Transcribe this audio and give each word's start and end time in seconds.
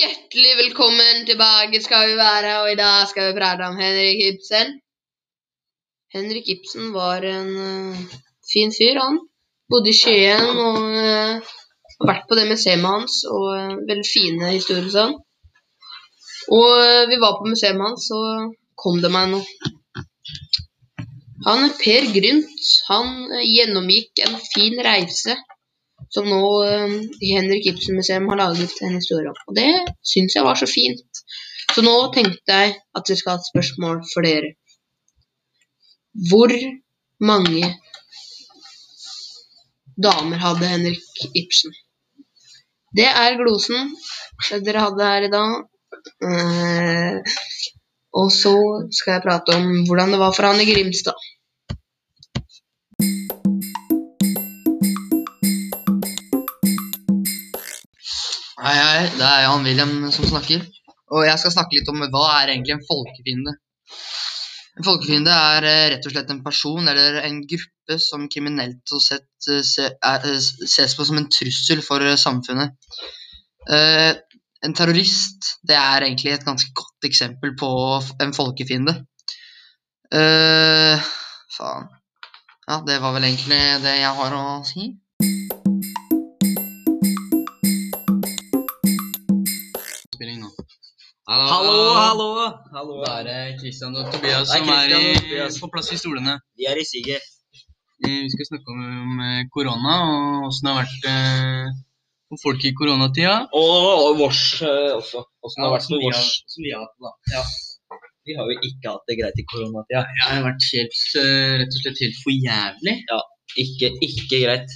hjertelig 0.00 0.52
velkommen 0.56 1.26
tilbake 1.28 1.80
skal 1.84 2.06
vi 2.08 2.16
være, 2.16 2.52
og 2.62 2.70
i 2.72 2.76
dag 2.78 3.08
skal 3.10 3.26
vi 3.28 3.36
prate 3.36 3.66
om 3.68 3.76
Henrik 3.80 4.22
Ibsen. 4.30 4.78
Henrik 6.14 6.48
Ibsen 6.54 6.92
var 6.94 7.24
en 7.28 7.50
uh, 7.56 7.98
fin 8.52 8.72
fyr, 8.72 8.96
han. 8.96 9.18
Bodde 9.70 9.92
i 9.92 9.96
Skien 9.96 10.46
og 10.62 10.78
uh, 10.80 11.50
har 11.98 12.10
vært 12.12 12.24
på 12.30 12.38
det 12.38 12.46
museet 12.48 12.86
hans, 12.86 13.20
og 13.28 13.46
uh, 13.50 13.76
veldig 13.90 14.08
fine 14.08 14.54
historier 14.54 14.88
sånn. 14.94 15.18
Og 16.48 16.72
uh, 16.80 17.04
vi 17.10 17.20
var 17.20 17.36
på 17.36 17.52
museet 17.52 17.84
hans, 17.84 18.08
så 18.08 18.22
kom 18.80 19.02
det 19.04 19.12
meg 19.12 19.34
noe. 19.34 19.44
Han 21.44 21.70
Per 21.76 22.08
Grynt, 22.12 22.66
han 22.88 23.14
eh, 23.32 23.46
gjennomgikk 23.48 24.20
en 24.26 24.34
fin 24.44 24.74
reise 24.84 25.36
som 26.10 26.26
nå 26.26 26.44
i 27.22 27.34
Henrik 27.36 27.68
Ibsen 27.70 27.98
Museum 27.98 28.28
har 28.32 28.40
laget 28.40 28.80
en 28.82 28.96
historie 28.98 29.30
om. 29.30 29.38
Og 29.48 29.56
det 29.58 29.68
syns 30.12 30.36
jeg 30.36 30.46
var 30.46 30.58
så 30.58 30.66
fint. 30.70 31.22
Så 31.70 31.84
nå 31.86 31.94
tenkte 32.14 32.56
jeg 32.56 32.74
at 32.98 33.10
vi 33.10 33.18
skal 33.18 33.36
ha 33.36 33.38
et 33.38 33.50
spørsmål 33.50 34.00
for 34.10 34.26
dere. 34.26 34.54
Hvor 36.30 36.50
mange 37.22 37.68
damer 40.02 40.42
hadde 40.42 40.72
Henrik 40.72 41.22
Ibsen? 41.38 41.76
Det 42.96 43.06
er 43.06 43.38
glosen 43.38 43.92
dere 44.66 44.86
hadde 44.88 45.10
her 45.12 45.28
i 45.28 45.30
dag. 45.30 45.52
Eh, 46.26 47.36
og 48.18 48.32
så 48.34 48.54
skal 48.90 49.12
jeg 49.14 49.24
prate 49.26 49.54
om 49.54 49.68
hvordan 49.86 50.14
det 50.14 50.18
var 50.22 50.34
for 50.34 50.48
han 50.48 50.62
i 50.62 50.66
Grimstad. 50.66 51.28
Hei, 58.60 58.74
hei, 58.76 59.04
det 59.16 59.24
er 59.24 59.46
Jan 59.46 59.62
William 59.64 59.92
som 60.12 60.26
snakker. 60.28 60.64
Og 61.16 61.22
jeg 61.24 61.40
skal 61.40 61.52
snakke 61.54 61.78
litt 61.78 61.86
om 61.88 62.02
hva 62.12 62.24
er 62.42 62.50
egentlig 62.52 62.74
en 62.74 62.82
folkefiende. 62.84 63.54
En 64.76 64.84
folkefiende 64.84 65.32
er 65.32 65.66
eh, 65.70 65.84
rett 65.94 66.04
og 66.04 66.12
slett 66.12 66.34
en 66.34 66.42
person 66.44 66.90
eller 66.92 67.16
en 67.22 67.38
gruppe 67.48 67.96
som 68.04 68.28
kriminelt 68.28 68.92
sett 69.00 69.48
eh, 69.48 69.88
eh, 69.88 70.28
ses 70.74 70.92
på 70.98 71.08
som 71.08 71.22
en 71.22 71.30
trussel 71.32 71.80
for 71.86 72.04
samfunnet. 72.20 72.76
En 74.60 74.76
terrorist 74.76 75.54
det 75.64 75.80
er 75.80 76.04
egentlig 76.04 76.34
et 76.34 76.44
ganske 76.44 76.76
godt 76.76 77.08
eksempel 77.08 77.56
på 77.56 77.72
en 78.20 78.36
folkefiende. 78.36 78.98
Uh, 80.12 81.00
faen. 81.56 81.88
Ja, 82.68 82.82
det 82.84 82.98
var 83.00 83.14
vel 83.16 83.24
egentlig 83.30 83.62
det 83.86 84.02
jeg 84.02 84.18
har 84.20 84.36
å 84.36 84.44
si. 84.68 84.90
Hallo, 91.30 91.94
hallo! 91.94 92.28
hallo. 92.74 92.94
Det 93.04 93.10
er 93.18 93.26
det 93.28 93.42
Kristian 93.60 93.94
og 94.00 94.08
Tobias 94.12 94.50
er 94.50 94.64
som 94.64 94.70
er 94.74 94.94
i, 94.96 95.02
Tobias. 95.18 95.58
på 95.62 95.68
plass 95.70 95.90
i 95.94 95.98
stolene. 96.00 96.34
De 96.58 96.66
er 96.66 96.80
i 96.82 96.86
siget. 96.88 97.22
Eh, 98.02 98.16
Vi 98.24 98.30
skal 98.32 98.48
snakke 98.48 98.72
om, 98.74 98.80
om 99.04 99.20
eh, 99.26 99.44
korona 99.54 99.94
og 100.10 100.48
åssen 100.48 100.66
det 100.66 100.72
har 100.74 100.80
vært 100.82 101.06
eh, 101.12 101.68
for 102.32 102.42
folk 102.44 102.66
i 102.66 102.72
koronatida. 102.80 103.36
Og, 103.54 103.86
og 104.08 104.18
vårs 104.24 104.42
eh, 104.66 104.90
også. 104.96 105.22
Åssen 105.46 105.62
det 105.62 105.68
har 105.68 105.74
vært 105.76 105.86
som 105.86 105.96
vi 106.00 106.02
vårs. 106.08 106.18
har- 106.18 106.54
som 106.56 106.66
vi 106.66 106.74
har 106.74 106.82
hatt 106.86 107.06
da. 107.06 107.14
Ja. 107.36 107.44
Vi 108.26 108.36
har 108.40 108.50
jo 108.50 108.58
ikke 108.70 108.90
hatt 108.96 109.06
det 109.12 109.18
greit 109.22 109.38
i 109.38 109.46
koronatida. 109.54 110.02
Det 110.16 110.26
har 110.26 110.42
vært 110.48 110.66
helt, 110.74 110.98
rett 111.62 111.76
og 111.78 111.84
slett 111.84 112.02
helt 112.06 112.18
for 112.24 112.34
jævlig. 112.50 112.96
Ja, 113.12 113.20
Ikke, 113.58 113.88
ikke 114.06 114.42
greit. 114.48 114.74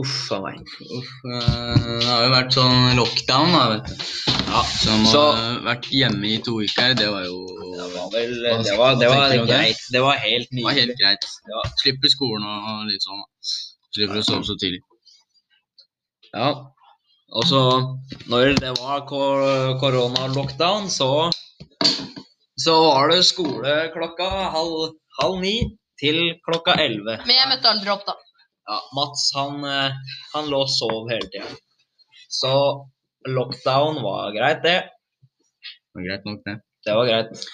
Uff 0.00 0.14
a 0.34 0.38
meg. 0.42 0.60
Uff, 0.98 1.10
eh, 1.32 1.88
det 2.02 2.06
har 2.12 2.22
jo 2.28 2.30
vært 2.36 2.56
sånn 2.60 2.96
lockdown, 2.98 3.52
da, 3.56 3.64
vet 3.76 3.90
du. 3.94 4.06
Ja, 4.54 4.62
Som 4.84 5.04
Så- 5.10 5.20
har 5.34 5.60
vært 5.66 5.86
hjemme 5.90 6.26
i 6.30 6.38
to 6.46 6.52
uker. 6.62 6.94
Det 6.94 7.08
var 7.10 7.24
jo 7.26 7.38
det 7.74 7.86
var 7.94 8.10
vel 8.12 8.34
Det 8.64 8.76
var, 8.78 8.94
det 9.00 9.08
var 9.08 9.28
tenker 9.30 9.34
du 9.34 9.40
om 9.40 9.46
det? 9.46 9.54
greit. 9.56 9.80
Det 9.92 10.00
var 10.00 10.16
helt 10.24 10.48
det 10.50 10.62
var 10.64 10.72
helt 10.78 10.96
greit. 11.00 11.24
Ja. 11.54 11.62
Slipper 11.82 12.08
skolen 12.12 12.44
og 12.46 12.86
litt 12.90 13.02
sånn. 13.02 13.22
Slipper 13.96 14.20
å 14.20 14.24
sove 14.28 14.44
så 14.46 14.54
tidlig. 14.62 14.80
Ja. 16.34 16.48
Og 17.34 17.44
så, 17.50 17.60
når 18.30 18.54
det 18.60 18.72
var 18.78 19.00
kor- 19.10 19.78
koronalockdown, 19.80 20.86
så 20.90 21.32
Så 22.56 22.70
var 22.94 23.08
det 23.10 23.24
skole 23.26 23.90
klokka 23.92 24.28
halv, 24.54 24.92
halv 25.20 25.40
ni 25.40 25.76
til 25.98 26.36
klokka 26.48 26.76
elleve. 26.78 27.18
Men 27.26 27.34
jeg 27.36 27.48
møtte 27.50 27.66
aldri 27.72 27.90
opp, 27.90 28.06
da. 28.06 28.14
Ja, 28.70 28.78
Mats 28.94 29.32
han, 29.34 29.64
eh, 29.64 29.90
han 30.34 30.46
lå 30.48 30.60
og 30.62 30.68
sov 30.70 31.10
hele 31.10 31.26
tida. 31.32 31.50
Så 32.30 32.52
lockdown 33.28 34.02
var 34.04 34.32
greit, 34.36 34.62
det. 34.64 34.78
Det 34.84 35.98
var 36.00 36.06
greit 36.08 36.24
nok, 36.28 36.40
det. 36.46 36.56
Det 36.84 36.94
var 36.98 37.06
greit. 37.08 37.44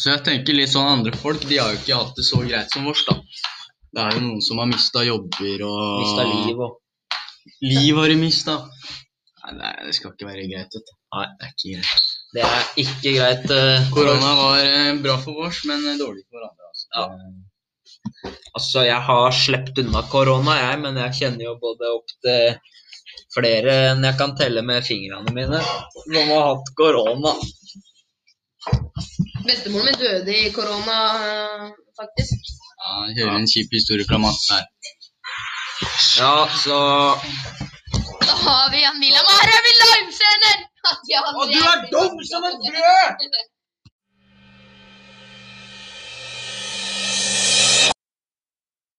Så 0.00 0.10
jeg 0.14 0.22
tenker 0.24 0.56
litt 0.56 0.72
sånn 0.72 0.88
andre 0.88 1.12
folk, 1.20 1.42
de 1.50 1.58
har 1.60 1.72
jo 1.74 1.80
ikke 1.82 1.98
hatt 1.98 2.14
det 2.16 2.24
så 2.28 2.40
greit 2.46 2.72
som 2.72 2.86
oss, 2.88 3.02
da. 3.08 3.18
Det 3.88 4.04
er 4.04 4.16
jo 4.16 4.22
noen 4.24 4.44
som 4.44 4.60
har 4.60 4.68
mista 4.70 5.02
jobber 5.04 5.62
og 5.64 6.02
Mista 6.04 6.24
liv 6.28 6.58
og 6.60 6.78
Liv 7.64 7.96
har 7.96 8.10
de 8.12 8.16
mista. 8.20 8.54
Nei, 9.48 9.52
det, 9.56 9.68
det 9.88 9.94
skal 9.96 10.12
ikke 10.12 10.28
være 10.28 10.44
greit, 10.50 10.74
vet 10.76 10.88
du. 10.90 10.94
Nei. 11.16 11.26
det 11.40 11.46
er 11.46 11.52
ikke 11.54 11.70
greit. 11.78 12.08
Det 12.36 12.42
er 12.44 12.66
ikke 12.84 13.12
greit. 13.16 13.46
eh, 13.56 13.86
Korona 13.94 14.32
var 14.36 14.58
eh, 14.60 14.90
bra 15.02 15.14
for 15.22 15.46
oss, 15.48 15.62
men 15.68 15.80
eh, 15.88 15.96
dårlig 16.00 16.26
for 16.28 16.44
andre. 16.44 16.68
Altså. 16.68 16.88
Ja. 16.92 18.34
Altså, 18.58 18.82
jeg 18.84 19.00
har 19.08 19.32
sluppet 19.40 19.80
unna 19.84 20.02
korona, 20.12 20.58
jeg, 20.60 20.80
men 20.84 21.00
jeg 21.00 21.16
kjenner 21.22 21.48
jo 21.48 21.54
både 21.62 21.90
opp 21.96 22.12
til 22.24 22.60
flere 23.34 23.74
enn 23.90 24.06
jeg 24.06 24.18
kan 24.20 24.34
telle 24.38 24.62
med 24.66 24.86
fingrene 24.86 25.34
mine, 25.36 25.60
som 25.94 26.32
har 26.32 26.46
hatt 26.50 26.70
korona. 26.78 27.34
Bestemoren 29.48 29.88
min 29.88 30.00
døde 30.00 30.36
i 30.36 30.52
korona, 30.52 30.96
eh, 31.28 31.68
faktisk. 32.00 32.54
Ja, 32.78 32.94
jeg 33.08 33.20
hører 33.20 33.36
en 33.40 33.50
kjip 33.52 33.72
historie 33.78 34.08
fra 34.08 34.20
Mats 34.22 34.48
her. 34.52 34.64
Ja, 36.18 36.48
så 36.64 36.78
Da 38.28 38.34
har 38.44 38.70
vi 38.70 38.82
Jan 38.82 38.98
William 39.02 39.30
Are, 39.36 39.60
vi 39.66 39.76
livesender! 39.82 40.64
Og 41.36 41.52
du 41.52 41.58
er 41.58 41.86
dum 41.92 42.18
som 42.30 42.44
et 42.48 42.58
brød! 42.66 43.46